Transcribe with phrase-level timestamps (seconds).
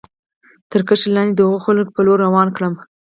[0.71, 2.73] تر کرښې لاندې د هغو خلکو په لور روان کړم.